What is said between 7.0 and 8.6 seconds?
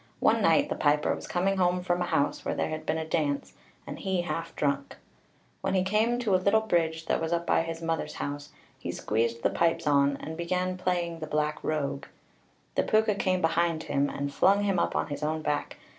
that was up by his mother's house,